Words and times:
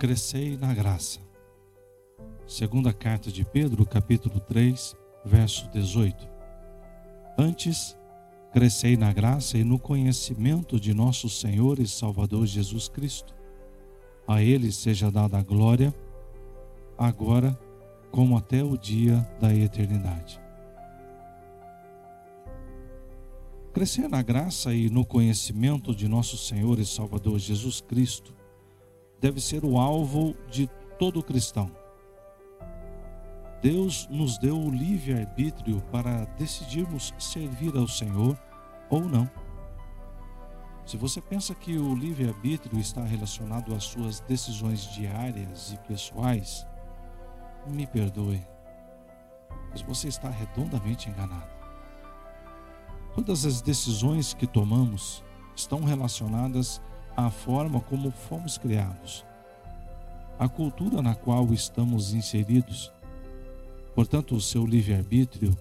crescei 0.00 0.56
na 0.56 0.72
graça. 0.72 1.20
Segunda 2.46 2.90
carta 2.90 3.30
de 3.30 3.44
Pedro, 3.44 3.84
capítulo 3.84 4.40
3, 4.40 4.96
verso 5.26 5.68
18. 5.68 6.26
Antes, 7.36 7.94
crescei 8.50 8.96
na 8.96 9.12
graça 9.12 9.58
e 9.58 9.62
no 9.62 9.78
conhecimento 9.78 10.80
de 10.80 10.94
nosso 10.94 11.28
Senhor 11.28 11.78
e 11.78 11.86
Salvador 11.86 12.46
Jesus 12.46 12.88
Cristo. 12.88 13.34
A 14.26 14.42
ele 14.42 14.72
seja 14.72 15.10
dada 15.10 15.36
a 15.38 15.42
glória, 15.42 15.94
agora 16.96 17.52
como 18.10 18.38
até 18.38 18.64
o 18.64 18.78
dia 18.78 19.18
da 19.38 19.54
eternidade. 19.54 20.40
Crescer 23.74 24.08
na 24.08 24.22
graça 24.22 24.72
e 24.72 24.88
no 24.88 25.04
conhecimento 25.04 25.94
de 25.94 26.08
nosso 26.08 26.38
Senhor 26.38 26.78
e 26.78 26.86
Salvador 26.86 27.38
Jesus 27.38 27.82
Cristo 27.82 28.39
deve 29.20 29.40
ser 29.40 29.64
o 29.64 29.78
alvo 29.78 30.34
de 30.50 30.68
todo 30.98 31.22
cristão. 31.22 31.70
Deus 33.62 34.08
nos 34.08 34.38
deu 34.38 34.58
o 34.58 34.70
livre-arbítrio 34.70 35.82
para 35.92 36.24
decidirmos 36.38 37.12
servir 37.18 37.76
ao 37.76 37.86
Senhor 37.86 38.38
ou 38.88 39.02
não. 39.04 39.30
Se 40.86 40.96
você 40.96 41.20
pensa 41.20 41.54
que 41.54 41.76
o 41.76 41.94
livre-arbítrio 41.94 42.80
está 42.80 43.04
relacionado 43.04 43.74
às 43.74 43.84
suas 43.84 44.20
decisões 44.20 44.90
diárias 44.92 45.72
e 45.72 45.78
pessoais, 45.86 46.66
me 47.66 47.86
perdoe, 47.86 48.42
mas 49.70 49.82
você 49.82 50.08
está 50.08 50.30
redondamente 50.30 51.10
enganado. 51.10 51.48
Todas 53.14 53.44
as 53.44 53.60
decisões 53.60 54.32
que 54.32 54.46
tomamos 54.46 55.22
estão 55.54 55.84
relacionadas 55.84 56.80
à 57.16 57.30
forma 57.30 57.80
como 57.80 58.10
fomos 58.10 58.56
criados, 58.56 59.24
à 60.38 60.48
cultura 60.48 61.02
na 61.02 61.14
qual 61.14 61.52
estamos 61.52 62.14
inseridos. 62.14 62.92
Portanto, 63.94 64.34
o 64.34 64.40
seu 64.40 64.64
livre-arbítrio 64.64 65.56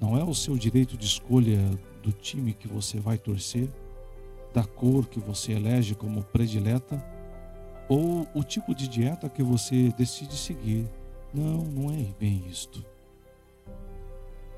não 0.00 0.18
é 0.18 0.22
o 0.22 0.34
seu 0.34 0.56
direito 0.56 0.96
de 0.96 1.06
escolha 1.06 1.58
do 2.02 2.12
time 2.12 2.52
que 2.52 2.68
você 2.68 3.00
vai 3.00 3.18
torcer, 3.18 3.68
da 4.52 4.62
cor 4.62 5.06
que 5.06 5.18
você 5.18 5.52
elege 5.52 5.94
como 5.94 6.22
predileta 6.22 7.02
ou 7.88 8.26
o 8.34 8.42
tipo 8.44 8.74
de 8.74 8.86
dieta 8.86 9.28
que 9.28 9.42
você 9.42 9.92
decide 9.96 10.36
seguir. 10.36 10.88
Não, 11.32 11.64
não 11.64 11.90
é 11.90 12.06
bem 12.18 12.44
isto. 12.48 12.84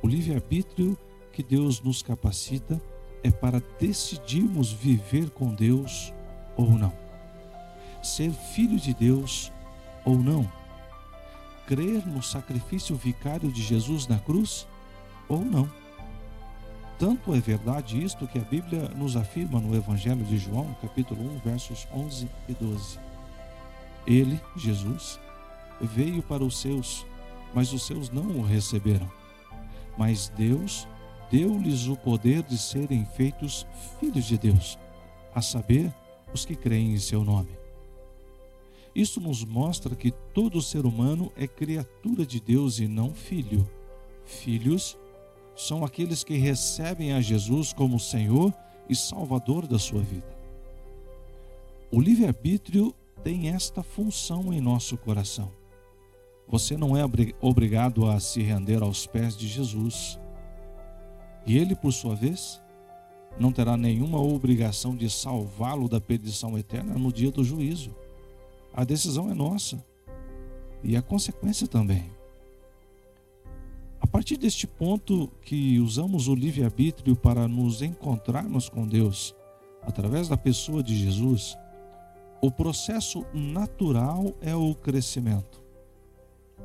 O 0.02 0.08
livre-arbítrio 0.08 0.96
que 1.32 1.42
Deus 1.42 1.80
nos 1.80 2.02
capacita 2.02 2.80
é 3.22 3.30
para 3.30 3.62
decidirmos 3.78 4.72
viver 4.72 5.30
com 5.30 5.54
Deus 5.54 6.12
ou 6.56 6.70
não, 6.70 6.92
ser 8.02 8.32
filho 8.32 8.78
de 8.78 8.94
Deus 8.94 9.52
ou 10.04 10.16
não, 10.16 10.50
crer 11.66 12.06
no 12.06 12.22
sacrifício 12.22 12.96
vicário 12.96 13.50
de 13.50 13.62
Jesus 13.62 14.06
na 14.06 14.18
cruz 14.18 14.66
ou 15.28 15.44
não. 15.44 15.70
Tanto 16.98 17.34
é 17.34 17.40
verdade 17.40 18.02
isto 18.02 18.26
que 18.26 18.38
a 18.38 18.42
Bíblia 18.44 18.88
nos 18.96 19.16
afirma 19.16 19.60
no 19.60 19.74
Evangelho 19.76 20.24
de 20.24 20.38
João, 20.38 20.74
capítulo 20.80 21.22
1, 21.36 21.38
versos 21.40 21.86
11 21.92 22.28
e 22.48 22.54
12. 22.54 22.98
Ele, 24.06 24.40
Jesus, 24.56 25.20
veio 25.80 26.22
para 26.22 26.42
os 26.42 26.58
seus, 26.58 27.04
mas 27.52 27.72
os 27.72 27.84
seus 27.86 28.08
não 28.08 28.38
o 28.38 28.42
receberam. 28.42 29.10
Mas 29.98 30.28
Deus 30.36 30.88
deu-lhes 31.30 31.86
o 31.86 31.96
poder 31.96 32.42
de 32.42 32.56
serem 32.56 33.04
feitos 33.04 33.66
filhos 34.00 34.24
de 34.24 34.38
Deus, 34.38 34.78
a 35.34 35.42
saber, 35.42 35.92
os 36.32 36.44
que 36.44 36.56
creem 36.56 36.94
em 36.94 36.98
seu 36.98 37.24
nome. 37.24 37.50
Isso 38.94 39.20
nos 39.20 39.44
mostra 39.44 39.94
que 39.94 40.10
todo 40.10 40.62
ser 40.62 40.86
humano 40.86 41.30
é 41.36 41.46
criatura 41.46 42.24
de 42.24 42.40
Deus 42.40 42.78
e 42.78 42.88
não 42.88 43.12
filho. 43.12 43.68
Filhos 44.24 44.96
são 45.54 45.84
aqueles 45.84 46.24
que 46.24 46.36
recebem 46.36 47.12
a 47.12 47.20
Jesus 47.20 47.72
como 47.72 48.00
Senhor 48.00 48.54
e 48.88 48.96
Salvador 48.96 49.66
da 49.66 49.78
sua 49.78 50.00
vida. 50.00 50.36
O 51.90 52.00
livre-arbítrio 52.00 52.94
tem 53.22 53.48
esta 53.48 53.82
função 53.82 54.52
em 54.52 54.60
nosso 54.60 54.96
coração. 54.96 55.50
Você 56.48 56.76
não 56.76 56.96
é 56.96 57.02
obrigado 57.40 58.08
a 58.08 58.20
se 58.20 58.40
render 58.40 58.82
aos 58.82 59.06
pés 59.06 59.36
de 59.36 59.48
Jesus. 59.48 60.18
E 61.44 61.58
ele, 61.58 61.74
por 61.74 61.92
sua 61.92 62.14
vez, 62.14 62.60
não 63.38 63.52
terá 63.52 63.76
nenhuma 63.76 64.20
obrigação 64.20 64.96
de 64.96 65.08
salvá-lo 65.10 65.88
da 65.88 66.00
perdição 66.00 66.58
eterna 66.58 66.94
no 66.94 67.12
dia 67.12 67.30
do 67.30 67.44
juízo. 67.44 67.94
A 68.72 68.84
decisão 68.84 69.30
é 69.30 69.34
nossa 69.34 69.82
e 70.82 70.96
a 70.96 71.02
consequência 71.02 71.66
também. 71.66 72.04
A 74.00 74.06
partir 74.06 74.36
deste 74.36 74.66
ponto 74.66 75.28
que 75.42 75.78
usamos 75.80 76.28
o 76.28 76.34
livre-arbítrio 76.34 77.16
para 77.16 77.48
nos 77.48 77.82
encontrarmos 77.82 78.68
com 78.68 78.86
Deus, 78.86 79.34
através 79.82 80.28
da 80.28 80.36
pessoa 80.36 80.82
de 80.82 80.96
Jesus, 80.96 81.56
o 82.40 82.50
processo 82.50 83.24
natural 83.32 84.34
é 84.40 84.54
o 84.54 84.74
crescimento. 84.74 85.62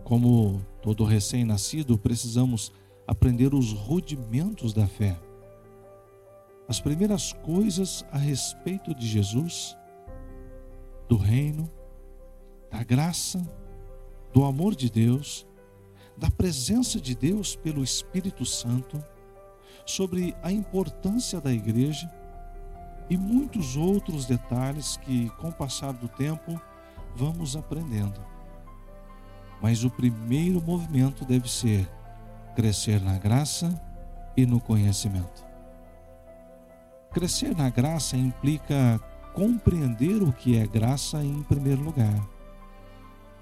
Como 0.04 0.62
todo 0.82 1.04
recém-nascido, 1.04 1.98
precisamos 1.98 2.72
aprender 3.08 3.54
os 3.54 3.72
rudimentos 3.72 4.74
da 4.74 4.88
fé. 4.88 5.18
As 6.72 6.80
primeiras 6.80 7.34
coisas 7.34 8.06
a 8.14 8.18
respeito 8.18 8.96
de 8.96 9.06
Jesus, 9.06 9.78
do 11.10 11.18
reino, 11.18 11.70
da 12.70 12.82
graça, 12.82 13.46
do 14.32 14.46
amor 14.46 14.74
de 14.74 14.90
Deus, 14.90 15.46
da 16.16 16.32
presença 16.32 16.98
de 16.98 17.14
Deus 17.14 17.58
pelo 17.58 17.84
Espírito 17.84 18.46
Santo, 18.46 19.04
sobre 19.86 20.34
a 20.42 20.50
importância 20.50 21.42
da 21.42 21.52
igreja 21.52 22.10
e 23.10 23.18
muitos 23.18 23.76
outros 23.76 24.26
detalhes 24.26 24.96
que, 24.96 25.30
com 25.32 25.50
o 25.50 25.54
passar 25.54 25.92
do 25.92 26.08
tempo, 26.08 26.58
vamos 27.14 27.58
aprendendo. 27.58 28.24
Mas 29.62 29.84
o 29.84 29.90
primeiro 29.90 30.62
movimento 30.62 31.26
deve 31.26 31.52
ser 31.52 31.86
crescer 32.56 33.02
na 33.02 33.18
graça 33.18 33.78
e 34.38 34.46
no 34.46 34.62
conhecimento. 34.62 35.51
Crescer 37.12 37.54
na 37.56 37.70
graça 37.70 38.16
implica 38.16 38.98
compreender 39.34 40.24
o 40.24 40.32
que 40.32 40.58
é 40.58 40.66
graça 40.66 41.22
em 41.24 41.44
primeiro 41.44 41.82
lugar. 41.82 42.26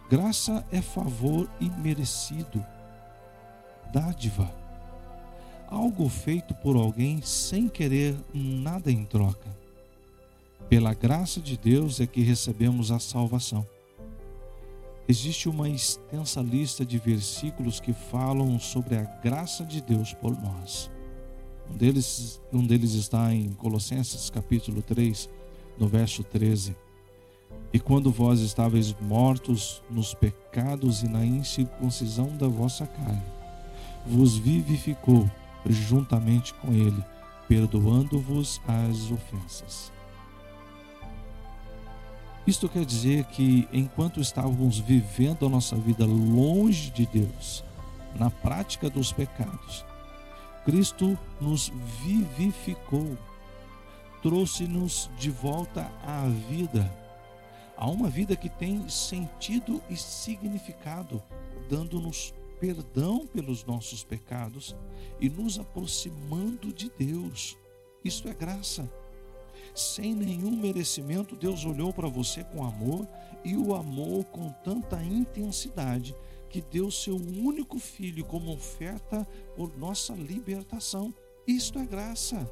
Graça 0.09 0.66
é 0.72 0.81
favor 0.81 1.47
imerecido, 1.62 2.66
dádiva, 3.94 4.52
algo 5.68 6.09
feito 6.09 6.56
por 6.56 6.75
alguém 6.75 7.22
sem 7.22 7.68
querer 7.68 8.16
nada 8.34 8.91
em 8.91 9.06
troca. 9.06 9.56
Pela 10.68 10.96
graça 10.96 11.40
de 11.40 11.56
Deus 11.56 12.00
é 12.00 12.07
que 12.07 12.22
recebemos 12.22 12.91
a 12.91 12.97
salvação. 12.97 13.68
Existe 15.07 15.47
uma 15.47 15.69
extensa 15.69 16.41
lista 16.41 16.84
de 16.84 16.97
versículos 16.97 17.80
que 17.80 17.94
falam 17.94 18.59
sobre 18.59 18.96
a 18.96 19.03
graça 19.03 19.63
de 19.63 19.80
Deus 19.80 20.12
por 20.12 20.36
nós. 20.41 20.90
Um 21.72 21.78
deles, 21.78 22.41
um 22.52 22.66
deles 22.66 22.94
está 22.94 23.34
em 23.34 23.50
Colossenses 23.53 24.30
capítulo 24.30 24.81
3, 24.81 25.30
no 25.78 25.88
verso 25.88 26.24
13. 26.24 26.75
E 27.72 27.80
quando 27.80 28.12
vós 28.12 28.40
estáveis 28.40 28.96
mortos 29.00 29.84
nos 29.90 30.13
pecados 30.13 31.03
e 31.03 31.07
na 31.07 31.24
incircuncisão 31.25 32.35
da 32.38 32.47
vossa 32.47 32.85
carne, 32.85 33.24
vos 34.06 34.38
vivificou 34.38 35.30
juntamente 35.66 36.53
com 36.56 36.74
ele, 36.74 37.04
perdoando-vos 37.48 38.60
as 38.68 39.12
ofensas 39.12 39.92
isto 42.50 42.68
quer 42.68 42.83
dizer 42.83 43.25
que 43.25 43.68
enquanto 43.71 44.19
estávamos 44.19 44.80
vivendo 44.80 45.45
a 45.45 45.50
nossa 45.50 45.75
vida 45.75 46.04
longe 46.06 46.89
de 46.89 47.06
Deus, 47.06 47.63
na 48.16 48.31
prática 48.31 48.89
dos 48.89 49.12
pecados, 49.12 49.86
Cristo 50.69 51.18
nos 51.42 51.71
vivificou, 52.04 53.18
trouxe-nos 54.21 55.10
de 55.18 55.31
volta 55.31 55.92
à 56.04 56.27
vida, 56.48 56.95
a 57.75 57.89
uma 57.89 58.07
vida 58.07 58.36
que 58.36 58.50
tem 58.50 58.88
sentido 58.88 59.81
e 59.89 59.98
significado, 59.98 61.24
dando-nos 61.68 62.36
perdão 62.60 63.25
pelos 63.25 63.66
nossos 63.66 64.04
pecados 64.04 64.75
e 65.19 65.27
nos 65.27 65.57
aproximando 65.57 66.71
de 66.71 66.92
Deus. 66.95 67.57
Isto 68.06 68.30
é 68.30 68.33
graça 68.36 68.88
sem 69.74 70.13
nenhum 70.13 70.56
merecimento, 70.56 71.36
Deus 71.36 71.66
olhou 71.66 71.94
para 71.94 72.07
você 72.07 72.44
com 72.44 72.63
amor 72.63 73.07
e 73.44 73.56
o 73.56 73.74
amou 73.74 74.24
com 74.24 74.50
tanta 74.63 75.01
intensidade 75.04 76.16
que 76.50 76.62
deu 76.62 76.90
seu 76.90 77.16
único 77.16 77.80
filho 77.80 78.25
como 78.25 78.51
oferta 78.51 79.28
por 79.56 79.75
nossa 79.78 80.13
libertação. 80.13 81.13
Isto 81.48 81.80
é 81.80 81.86
graça. 81.86 82.50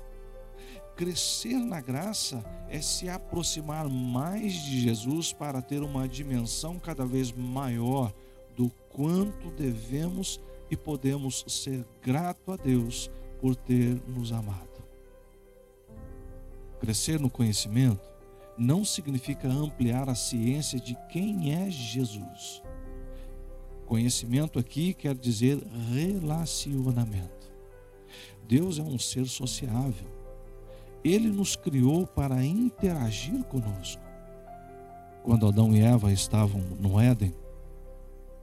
crescer 0.95 1.59
na 1.59 1.79
graça 1.79 2.43
é 2.69 2.81
se 2.81 3.07
aproximar 3.07 3.87
mais 3.87 4.53
de 4.53 4.81
Jesus 4.81 5.31
para 5.31 5.61
ter 5.61 5.83
uma 5.83 6.07
dimensão 6.07 6.79
cada 6.79 7.05
vez 7.05 7.31
maior 7.31 8.11
do 8.55 8.71
quanto 8.89 9.51
devemos 9.51 10.39
e 10.71 10.75
podemos 10.75 11.45
ser 11.47 11.85
grato 12.01 12.51
a 12.51 12.57
Deus 12.57 13.11
por 13.39 13.55
ter 13.55 14.01
nos 14.07 14.31
amado. 14.31 14.83
Crescer 16.79 17.19
no 17.19 17.29
conhecimento 17.29 18.09
não 18.57 18.83
significa 18.83 19.47
ampliar 19.47 20.09
a 20.09 20.15
ciência 20.15 20.79
de 20.79 20.97
quem 21.09 21.53
é 21.53 21.69
Jesus. 21.69 22.63
Conhecimento 23.87 24.59
aqui 24.59 24.93
quer 24.93 25.15
dizer 25.15 25.63
relacionamento. 25.93 27.49
Deus 28.45 28.79
é 28.79 28.83
um 28.83 28.99
ser 28.99 29.25
sociável. 29.25 30.07
Ele 31.03 31.29
nos 31.29 31.55
criou 31.55 32.05
para 32.05 32.43
interagir 32.43 33.43
conosco. 33.45 34.01
Quando 35.23 35.47
Adão 35.47 35.73
e 35.73 35.79
Eva 35.79 36.11
estavam 36.11 36.61
no 36.79 36.99
Éden, 36.99 37.33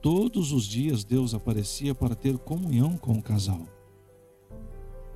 todos 0.01 0.51
os 0.51 0.65
dias 0.65 1.03
Deus 1.03 1.35
aparecia 1.35 1.93
para 1.93 2.15
ter 2.15 2.39
comunhão 2.39 2.97
com 2.97 3.13
o 3.13 3.21
casal. 3.21 3.61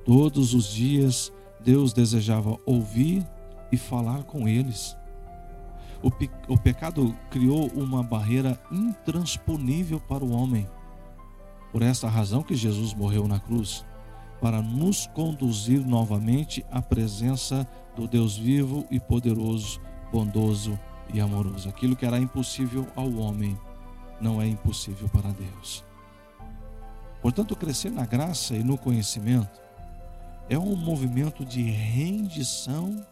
Todos 0.04 0.54
os 0.54 0.72
dias 0.72 1.32
Deus 1.60 1.92
desejava 1.92 2.56
ouvir 2.64 3.26
e 3.72 3.76
falar 3.76 4.22
com 4.24 4.46
eles. 4.48 4.96
O, 6.02 6.10
pe 6.10 6.30
o 6.48 6.56
pecado 6.56 7.14
criou 7.30 7.66
uma 7.68 8.02
barreira 8.02 8.60
intransponível 8.70 10.00
para 10.00 10.24
o 10.24 10.32
homem. 10.32 10.66
Por 11.72 11.82
esta 11.82 12.08
razão 12.08 12.42
que 12.42 12.54
Jesus 12.54 12.94
morreu 12.94 13.28
na 13.28 13.38
cruz, 13.38 13.84
para 14.40 14.62
nos 14.62 15.06
conduzir 15.08 15.86
novamente 15.86 16.64
à 16.70 16.80
presença 16.80 17.68
do 17.94 18.08
Deus 18.08 18.36
vivo 18.36 18.86
e 18.90 18.98
poderoso, 18.98 19.80
bondoso 20.10 20.78
e 21.12 21.20
amoroso. 21.20 21.68
Aquilo 21.68 21.94
que 21.94 22.06
era 22.06 22.18
impossível 22.18 22.86
ao 22.96 23.12
homem 23.14 23.58
não 24.20 24.40
é 24.40 24.46
impossível 24.46 25.08
para 25.08 25.30
Deus. 25.30 25.84
Portanto, 27.20 27.54
crescer 27.54 27.90
na 27.90 28.06
graça 28.06 28.54
e 28.54 28.64
no 28.64 28.78
conhecimento 28.78 29.60
é 30.48 30.58
um 30.58 30.74
movimento 30.74 31.44
de 31.44 31.62
rendição 31.62 33.04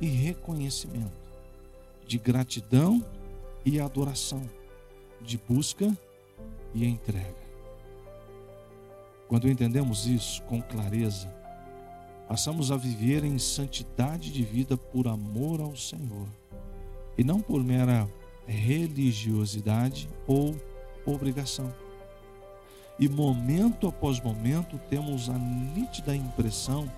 e 0.00 0.06
reconhecimento, 0.06 1.25
de 2.06 2.18
gratidão 2.18 3.04
e 3.64 3.80
adoração, 3.80 4.48
de 5.20 5.36
busca 5.36 5.96
e 6.72 6.86
entrega. 6.86 7.46
Quando 9.28 9.48
entendemos 9.48 10.06
isso 10.06 10.42
com 10.42 10.62
clareza, 10.62 11.28
passamos 12.28 12.70
a 12.70 12.76
viver 12.76 13.24
em 13.24 13.38
santidade 13.38 14.32
de 14.32 14.44
vida 14.44 14.76
por 14.76 15.08
amor 15.08 15.60
ao 15.60 15.76
Senhor 15.76 16.28
e 17.18 17.24
não 17.24 17.40
por 17.40 17.62
mera 17.62 18.08
religiosidade 18.46 20.08
ou 20.26 20.54
obrigação. 21.04 21.74
E 22.98 23.08
momento 23.08 23.88
após 23.88 24.20
momento 24.20 24.80
temos 24.88 25.28
a 25.28 25.34
nítida 25.34 26.14
impressão 26.14 26.90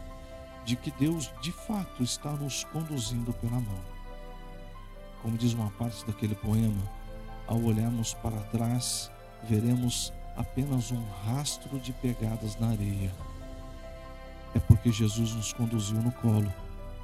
de 0.64 0.76
que 0.76 0.90
Deus 0.92 1.32
de 1.40 1.50
fato 1.50 2.02
está 2.02 2.32
nos 2.32 2.62
conduzindo 2.64 3.32
pela 3.32 3.58
mão. 3.58 3.97
Como 5.22 5.36
diz 5.36 5.52
uma 5.52 5.70
parte 5.72 6.04
daquele 6.06 6.34
poema, 6.34 6.82
ao 7.46 7.60
olharmos 7.62 8.14
para 8.14 8.38
trás, 8.44 9.10
veremos 9.48 10.12
apenas 10.36 10.92
um 10.92 11.02
rastro 11.26 11.78
de 11.78 11.92
pegadas 11.92 12.58
na 12.58 12.68
areia. 12.68 13.12
É 14.54 14.58
porque 14.58 14.90
Jesus 14.90 15.34
nos 15.34 15.52
conduziu 15.52 16.00
no 16.00 16.12
colo 16.12 16.52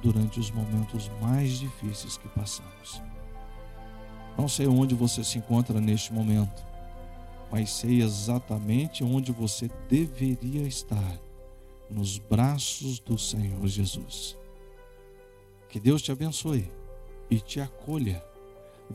durante 0.01 0.39
os 0.39 0.51
momentos 0.51 1.09
mais 1.21 1.59
difíceis 1.59 2.17
que 2.17 2.27
passamos. 2.29 3.01
Não 4.37 4.47
sei 4.47 4.67
onde 4.67 4.95
você 4.95 5.23
se 5.23 5.37
encontra 5.37 5.79
neste 5.79 6.13
momento 6.13 6.65
mas 7.51 7.71
sei 7.71 8.01
exatamente 8.01 9.03
onde 9.03 9.31
você 9.31 9.69
deveria 9.89 10.67
estar 10.67 11.19
nos 11.89 12.17
braços 12.17 12.99
do 12.99 13.17
Senhor 13.17 13.65
Jesus. 13.67 14.35
Que 15.69 15.79
Deus 15.79 16.01
te 16.01 16.11
abençoe 16.11 16.69
e 17.29 17.39
te 17.39 17.59
acolha, 17.59 18.23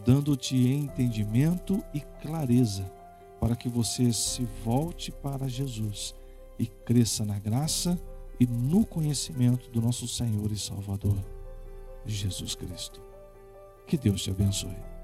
dando-te 0.05 0.57
entendimento 0.57 1.83
e 1.93 2.01
clareza 2.23 2.91
para 3.41 3.57
que 3.57 3.69
você 3.69 4.13
se 4.13 4.47
volte 4.65 5.11
para 5.11 5.49
Jesus 5.49 6.15
e 6.59 6.67
cresça 6.67 7.25
na 7.25 7.39
graça 7.39 7.99
e 8.39 8.47
no 8.47 8.85
conhecimento 8.85 9.71
do 9.71 9.81
nosso 9.81 10.07
Senhor 10.07 10.51
e 10.53 10.59
Salvador, 10.59 11.17
Jesus 12.05 12.55
Cristo. 12.55 13.01
Que 13.87 13.97
Deus 13.97 14.23
te 14.23 14.31
abençoe. 14.31 15.00